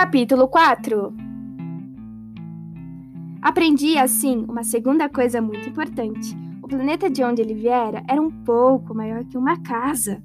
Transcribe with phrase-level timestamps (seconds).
[0.00, 1.12] Capítulo 4
[3.42, 6.36] Aprendi, assim, uma segunda coisa muito importante.
[6.62, 10.22] O planeta de onde ele viera era um pouco maior que uma casa.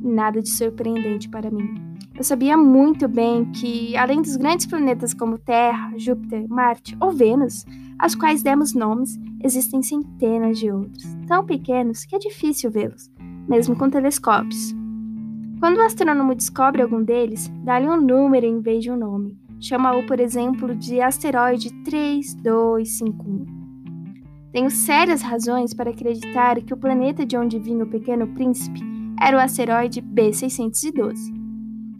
[0.00, 1.74] Nada de surpreendente para mim.
[2.14, 7.64] Eu sabia muito bem que, além dos grandes planetas como Terra, Júpiter, Marte ou Vênus,
[7.98, 13.10] aos quais demos nomes, existem centenas de outros, tão pequenos que é difícil vê-los,
[13.48, 14.72] mesmo com telescópios.
[15.60, 19.38] Quando o astrônomo descobre algum deles, dá-lhe um número em vez de um nome.
[19.60, 23.44] Chama-o, por exemplo, de asteroide 3251.
[24.50, 28.80] Tenho sérias razões para acreditar que o planeta de onde vinha o Pequeno Príncipe
[29.20, 31.14] era o asteroide B612.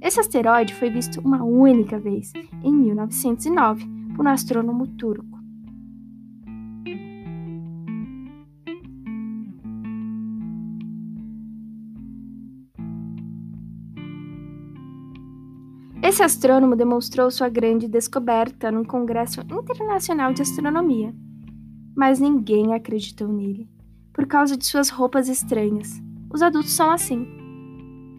[0.01, 2.33] Esse asteroide foi visto uma única vez,
[2.65, 3.87] em 1909,
[4.17, 5.40] por um astrônomo turco.
[16.03, 21.15] Esse astrônomo demonstrou sua grande descoberta num congresso internacional de astronomia.
[21.95, 23.69] Mas ninguém acreditou nele,
[24.13, 26.01] por causa de suas roupas estranhas.
[26.33, 27.27] Os adultos são assim.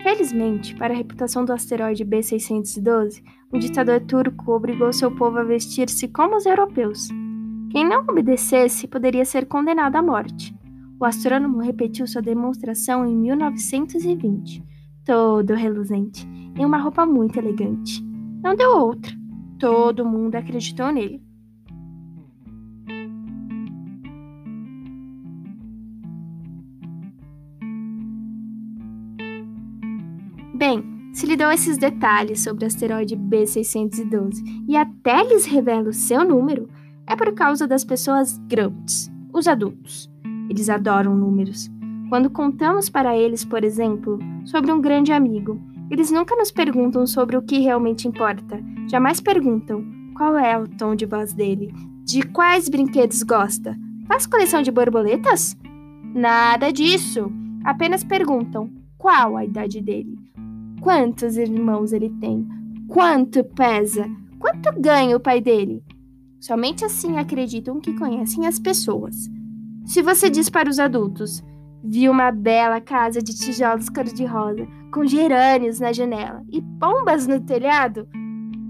[0.03, 6.07] Felizmente, para a reputação do asteroide B612, o ditador turco obrigou seu povo a vestir-se
[6.07, 7.07] como os europeus.
[7.71, 10.55] Quem não obedecesse poderia ser condenado à morte.
[10.99, 14.63] O astrônomo repetiu sua demonstração em 1920,
[15.03, 18.03] todo reluzente em uma roupa muito elegante.
[18.43, 19.13] Não deu outra.
[19.59, 21.21] Todo mundo acreditou nele.
[30.55, 35.93] Bem, se lhe dou esses detalhes sobre o asteroide B612 e até lhes revelo o
[35.93, 36.69] seu número,
[37.07, 40.09] é por causa das pessoas grandes, os adultos.
[40.49, 41.69] Eles adoram números.
[42.09, 45.59] Quando contamos para eles, por exemplo, sobre um grande amigo
[45.91, 48.63] eles nunca nos perguntam sobre o que realmente importa.
[48.87, 49.83] Jamais perguntam
[50.15, 51.73] qual é o tom de voz dele,
[52.05, 53.77] de quais brinquedos gosta.
[54.07, 55.53] Faz coleção de borboletas?
[56.15, 57.29] Nada disso.
[57.65, 60.17] Apenas perguntam qual a idade dele,
[60.79, 62.47] quantos irmãos ele tem,
[62.87, 64.09] quanto pesa,
[64.39, 65.83] quanto ganha o pai dele.
[66.39, 69.29] Somente assim acreditam que conhecem as pessoas.
[69.85, 71.43] Se você diz para os adultos,
[71.83, 78.07] Vi uma bela casa de tijolos cor-de-rosa, com gerânios na janela e pombas no telhado.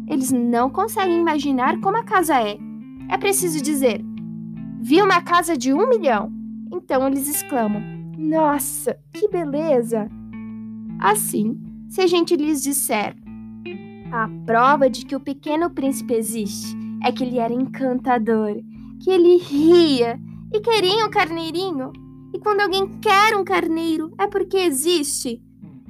[0.08, 2.58] Eles não conseguem imaginar como a casa é.
[3.10, 4.02] É preciso dizer:
[4.80, 6.32] Vi uma casa de um milhão.
[6.72, 7.82] Então eles exclamam:
[8.18, 10.08] Nossa, que beleza!
[11.00, 13.16] Assim, se a gente lhes disser:
[14.12, 18.56] A prova de que o pequeno príncipe existe é que ele era encantador,
[19.02, 20.20] que ele ria
[20.54, 21.92] e queria um carneirinho,
[22.34, 25.42] e quando alguém quer um carneiro, é porque existe.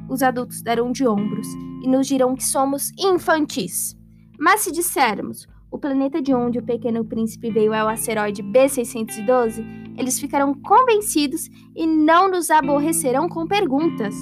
[0.10, 1.48] Os adultos darão de ombros
[1.84, 3.96] e nos dirão que somos infantis.
[4.40, 9.64] Mas se dissermos o planeta de onde o pequeno príncipe veio é o asteroide B612,
[9.98, 14.14] eles ficarão convencidos e não nos aborrecerão com perguntas.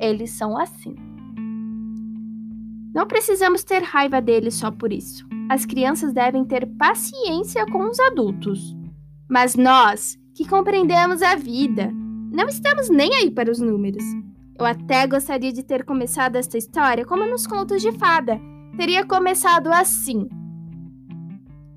[0.00, 0.96] Eles são assim.
[2.92, 5.24] Não precisamos ter raiva deles só por isso.
[5.48, 8.76] As crianças devem ter paciência com os adultos.
[9.28, 11.92] Mas nós, que compreendemos a vida.
[12.32, 14.02] Não estamos nem aí para os números.
[14.58, 18.40] Eu até gostaria de ter começado esta história como nos contos de fada.
[18.74, 20.26] Teria começado assim.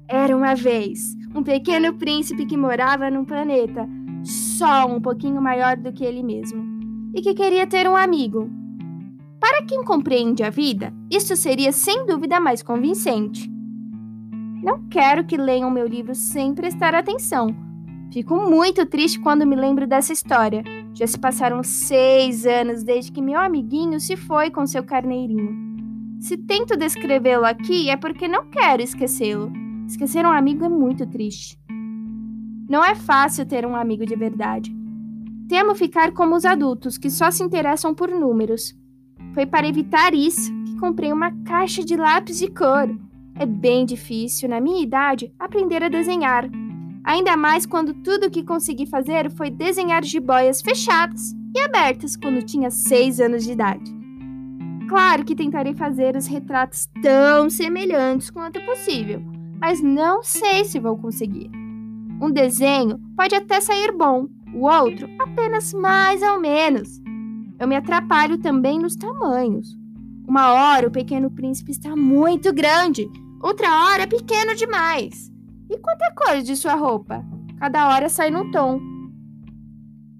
[0.07, 3.85] Era uma vez um pequeno príncipe que morava num planeta
[4.23, 6.63] só um pouquinho maior do que ele mesmo
[7.13, 8.49] e que queria ter um amigo.
[9.41, 13.51] Para quem compreende a vida, isso seria sem dúvida mais convincente.
[14.63, 17.62] Não quero que leiam meu livro sem prestar atenção,
[18.13, 20.63] Fico muito triste quando me lembro dessa história.
[20.93, 25.51] Já se passaram seis anos desde que meu amiguinho se foi com seu carneirinho.
[26.19, 29.51] Se tento descrevê-lo aqui é porque não quero esquecê-lo.
[29.87, 31.57] Esquecer um amigo é muito triste.
[32.69, 34.71] Não é fácil ter um amigo de verdade.
[35.49, 38.75] Temo ficar como os adultos que só se interessam por números.
[39.33, 42.95] Foi para evitar isso que comprei uma caixa de lápis de cor.
[43.39, 46.47] É bem difícil, na minha idade, aprender a desenhar.
[47.03, 52.41] Ainda mais quando tudo o que consegui fazer foi desenhar jiboias fechadas e abertas quando
[52.41, 53.91] tinha seis anos de idade.
[54.87, 59.21] Claro que tentarei fazer os retratos tão semelhantes quanto possível,
[59.59, 61.49] mas não sei se vou conseguir.
[62.21, 67.01] Um desenho pode até sair bom, o outro apenas mais ou menos.
[67.59, 69.77] Eu me atrapalho também nos tamanhos.
[70.27, 73.09] Uma hora o pequeno príncipe está muito grande,
[73.41, 75.32] outra hora pequeno demais.
[75.73, 77.25] E quanto é cor de sua roupa?
[77.57, 78.79] Cada hora sai num tom.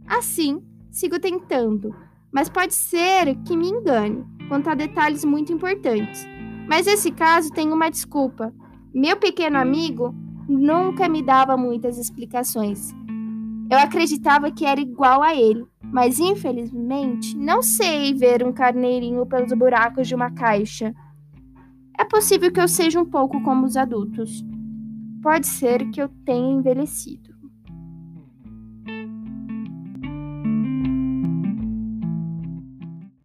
[0.08, 1.96] Assim, sigo tentando,
[2.32, 4.26] mas pode ser que me engane
[4.66, 6.26] a detalhes muito importantes.
[6.68, 8.52] Mas esse caso tem uma desculpa.
[8.92, 10.14] Meu pequeno amigo
[10.50, 12.92] nunca me dava muitas explicações.
[13.70, 19.54] Eu acreditava que era igual a ele, mas infelizmente não sei ver um carneirinho pelos
[19.54, 20.96] buracos de uma caixa.
[21.98, 24.44] É possível que eu seja um pouco como os adultos.
[25.24, 27.33] Pode ser que eu tenha envelhecido.